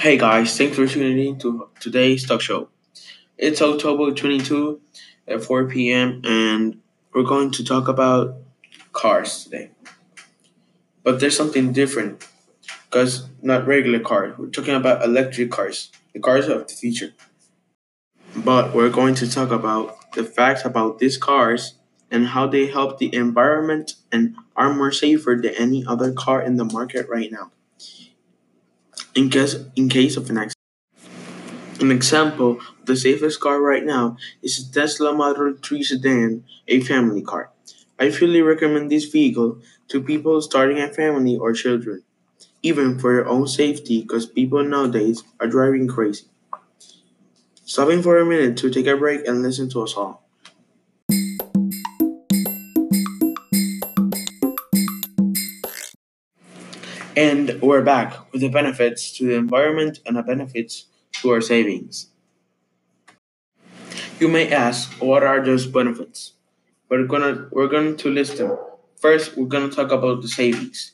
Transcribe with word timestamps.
Hey 0.00 0.16
guys, 0.16 0.56
thanks 0.56 0.76
for 0.76 0.86
tuning 0.86 1.18
in 1.18 1.38
to 1.40 1.68
today's 1.78 2.26
talk 2.26 2.40
show. 2.40 2.70
It's 3.36 3.60
October 3.60 4.14
22 4.14 4.80
at 5.28 5.44
4 5.44 5.66
p.m. 5.66 6.22
and 6.24 6.80
we're 7.12 7.22
going 7.22 7.50
to 7.50 7.62
talk 7.62 7.86
about 7.86 8.34
cars 8.94 9.44
today. 9.44 9.72
But 11.02 11.20
there's 11.20 11.36
something 11.36 11.74
different 11.74 12.26
because 12.86 13.28
not 13.42 13.66
regular 13.66 14.00
cars. 14.00 14.38
We're 14.38 14.46
talking 14.46 14.74
about 14.74 15.04
electric 15.04 15.50
cars, 15.50 15.92
the 16.14 16.20
cars 16.20 16.48
of 16.48 16.66
the 16.66 16.72
future. 16.72 17.12
But 18.34 18.74
we're 18.74 18.88
going 18.88 19.16
to 19.16 19.30
talk 19.30 19.50
about 19.50 20.12
the 20.12 20.24
facts 20.24 20.64
about 20.64 20.98
these 20.98 21.18
cars 21.18 21.74
and 22.10 22.28
how 22.28 22.46
they 22.46 22.68
help 22.68 22.96
the 22.96 23.14
environment 23.14 23.96
and 24.10 24.34
are 24.56 24.72
more 24.72 24.92
safer 24.92 25.38
than 25.42 25.54
any 25.56 25.84
other 25.86 26.10
car 26.10 26.40
in 26.40 26.56
the 26.56 26.64
market 26.64 27.06
right 27.06 27.30
now. 27.30 27.50
In 29.20 29.28
case 29.28 29.54
in 29.76 29.90
case 29.90 30.16
of 30.16 30.30
an 30.30 30.38
accident. 30.38 30.64
An 31.78 31.90
example 31.90 32.52
of 32.52 32.86
the 32.86 32.96
safest 32.96 33.38
car 33.38 33.60
right 33.60 33.84
now 33.84 34.16
is 34.40 34.56
the 34.56 34.80
Tesla 34.80 35.12
Model 35.12 35.56
3 35.62 35.82
sedan, 35.82 36.44
a 36.66 36.80
family 36.80 37.20
car. 37.20 37.50
I 37.98 38.08
fully 38.12 38.40
recommend 38.40 38.90
this 38.90 39.04
vehicle 39.04 39.58
to 39.88 40.00
people 40.00 40.40
starting 40.40 40.78
a 40.80 40.88
family 40.88 41.36
or 41.36 41.52
children, 41.52 42.02
even 42.62 42.98
for 42.98 43.12
your 43.12 43.28
own 43.28 43.46
safety 43.46 44.00
because 44.00 44.24
people 44.24 44.64
nowadays 44.64 45.22
are 45.38 45.48
driving 45.48 45.86
crazy. 45.86 46.24
Stopping 47.66 48.00
for 48.00 48.16
a 48.16 48.24
minute 48.24 48.56
to 48.56 48.70
take 48.70 48.86
a 48.86 48.96
break 48.96 49.28
and 49.28 49.42
listen 49.42 49.68
to 49.68 49.82
a 49.82 49.88
song. 49.88 50.16
And 57.16 57.60
we're 57.60 57.82
back 57.82 58.32
with 58.32 58.40
the 58.40 58.48
benefits 58.48 59.16
to 59.18 59.26
the 59.26 59.34
environment 59.34 59.98
and 60.06 60.16
the 60.16 60.22
benefits 60.22 60.86
to 61.20 61.30
our 61.30 61.40
savings. 61.40 62.08
You 64.20 64.28
may 64.28 64.50
ask, 64.52 64.92
what 65.02 65.24
are 65.24 65.44
those 65.44 65.66
benefits? 65.66 66.34
We're 66.88 67.06
gonna 67.06 67.48
we're 67.50 67.68
going 67.68 67.96
to 67.96 68.10
list 68.10 68.38
them. 68.38 68.56
First, 68.96 69.36
we're 69.36 69.46
gonna 69.46 69.70
talk 69.70 69.90
about 69.90 70.22
the 70.22 70.28
savings. 70.28 70.92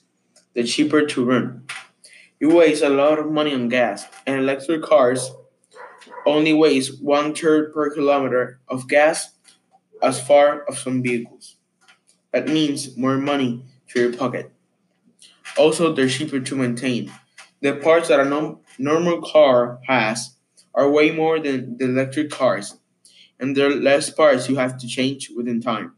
The 0.55 0.65
cheaper 0.65 1.05
to 1.05 1.25
run. 1.25 1.67
You 2.41 2.55
waste 2.55 2.83
a 2.83 2.89
lot 2.89 3.19
of 3.19 3.31
money 3.31 3.53
on 3.53 3.69
gas, 3.69 4.07
and 4.27 4.41
electric 4.41 4.83
cars 4.83 5.31
only 6.25 6.55
waste 6.55 7.03
one 7.03 7.35
third 7.35 7.75
per 7.75 7.91
kilometer 7.93 8.59
of 8.69 8.89
gas 8.89 9.35
as 10.03 10.21
far 10.21 10.65
as 10.69 10.79
some 10.79 11.03
vehicles. 11.03 11.57
That 12.33 12.49
means 12.49 12.97
more 12.97 13.19
money 13.19 13.65
to 13.89 14.01
your 14.01 14.13
pocket. 14.15 14.56
Also, 15.59 15.93
they're 15.93 16.09
cheaper 16.09 16.41
to 16.41 16.57
maintain. 16.57 17.13
The 17.61 17.75
parts 17.75 18.09
that 18.09 18.21
a 18.21 18.25
nom- 18.25 18.61
normal 18.79 19.21
car 19.23 19.81
has 19.87 20.37
are 20.75 20.91
way 20.91 21.11
more 21.11 21.39
than 21.41 21.77
the 21.79 21.85
electric 21.87 22.31
cars, 22.31 22.77
and 23.41 23.57
there 23.57 23.69
are 23.71 23.75
less 23.77 24.11
parts 24.11 24.49
you 24.49 24.57
have 24.57 24.79
to 24.79 24.89
change 24.89 25.31
within 25.37 25.61
time. 25.61 25.95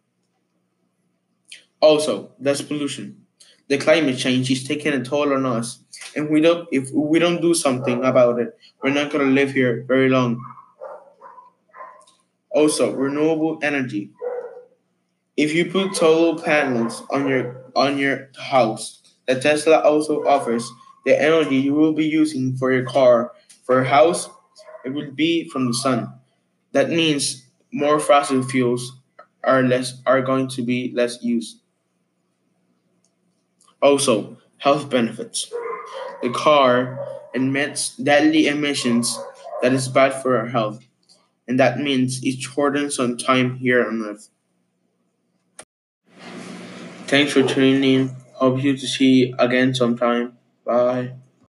Also, 1.80 2.32
less 2.40 2.60
pollution. 2.62 3.24
The 3.68 3.78
climate 3.78 4.18
change 4.18 4.50
is 4.50 4.64
taking 4.66 4.92
a 4.94 5.04
toll 5.04 5.32
on 5.32 5.44
us, 5.46 5.80
and 6.16 6.30
we 6.30 6.40
don't 6.40 6.66
if 6.72 6.90
we 6.92 7.18
don't 7.18 7.40
do 7.42 7.54
something 7.54 8.02
about 8.04 8.40
it, 8.40 8.56
we're 8.82 8.90
not 8.94 9.12
gonna 9.12 9.24
live 9.30 9.52
here 9.52 9.84
very 9.86 10.08
long. 10.08 10.40
Also, 12.50 12.92
renewable 12.94 13.58
energy. 13.62 14.10
If 15.38 15.54
you 15.54 15.70
put 15.70 15.96
solar 15.96 16.38
panels 16.42 17.02
on 17.10 17.28
your 17.28 17.64
on 17.74 17.96
your 17.96 18.28
house, 18.36 19.00
the 19.28 19.38
Tesla 19.38 19.80
also 19.80 20.26
offers 20.26 20.72
the 21.04 21.20
energy 21.20 21.56
you 21.56 21.74
will 21.74 21.92
be 21.92 22.06
using 22.06 22.56
for 22.56 22.72
your 22.72 22.84
car, 22.84 23.32
for 23.64 23.76
your 23.76 23.84
house, 23.84 24.30
it 24.84 24.90
will 24.90 25.10
be 25.12 25.48
from 25.50 25.66
the 25.66 25.74
sun. 25.74 26.14
That 26.72 26.88
means 26.88 27.44
more 27.70 28.00
fossil 28.00 28.42
fuels 28.42 28.98
are 29.44 29.62
less 29.62 30.00
are 30.06 30.22
going 30.22 30.48
to 30.48 30.62
be 30.62 30.90
less 30.94 31.22
used. 31.22 31.60
Also, 33.82 34.38
health 34.56 34.88
benefits. 34.88 35.52
The 36.22 36.30
car 36.30 36.98
emits 37.34 37.96
deadly 37.96 38.48
emissions 38.48 39.18
that 39.62 39.74
is 39.74 39.88
bad 39.88 40.20
for 40.22 40.38
our 40.38 40.48
health, 40.48 40.80
and 41.46 41.60
that 41.60 41.78
means 41.78 42.24
it 42.24 42.40
shortens 42.40 42.96
some 42.96 43.18
time 43.18 43.56
here 43.58 43.86
on 43.86 44.02
Earth. 44.02 44.30
Thanks 47.06 47.32
for 47.32 47.42
tuning 47.42 47.84
in. 47.84 48.17
Hope 48.40 48.62
you 48.62 48.76
to 48.76 48.86
see 48.86 49.34
again 49.38 49.74
sometime. 49.74 50.38
Bye. 50.64 51.12